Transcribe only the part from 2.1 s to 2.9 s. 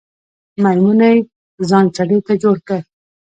ته جوړ که